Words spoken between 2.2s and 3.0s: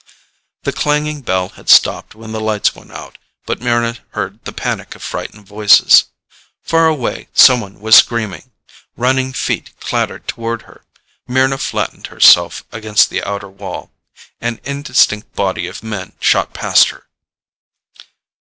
the lights went